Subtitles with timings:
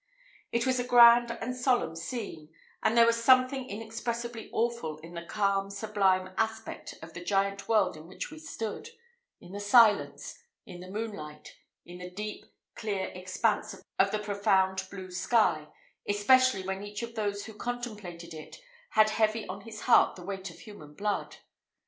[0.51, 2.49] It was a grand and solemn scene;
[2.81, 7.95] and there was something inexpressibly awful in the calm, sublime aspect of the giant world
[7.95, 8.89] in which we stood
[9.39, 15.11] in the silence in the moonlight in the deep, clear expanse of the profound blue
[15.11, 15.67] sky,
[16.07, 18.57] especially when each of those who contemplated it
[18.93, 21.35] had heavy on his heart the weight of human blood.